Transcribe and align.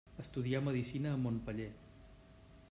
Estudià 0.21 0.61
medicina 0.67 1.11
a 1.11 1.19
Montpeller. 1.27 1.69